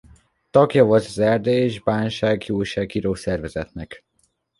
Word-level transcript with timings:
Tagja 0.49 0.83
volt 0.85 1.05
az 1.05 1.19
Erdélyi 1.19 1.63
és 1.63 1.79
Bánsági 1.81 2.49
Újságíró 2.53 3.13
Szervezetnek. 3.13 4.05